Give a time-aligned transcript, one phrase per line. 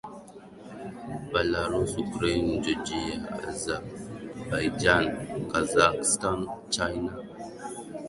[1.33, 3.05] Belarus Ukraine Georgia
[3.49, 5.05] Azerbaijan
[5.51, 6.39] Kazakhstan
[6.73, 7.11] China